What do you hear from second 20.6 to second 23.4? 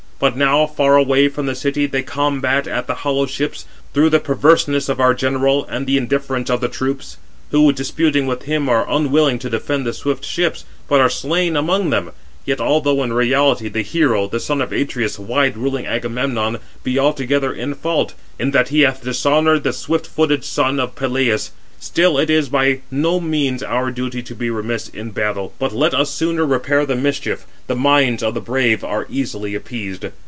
of Peleus, still it is by no